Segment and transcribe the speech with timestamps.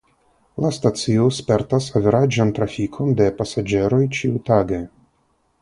[0.63, 4.85] La stacio spertas averaĝan trafikon de pasaĝeroj ĉiutage.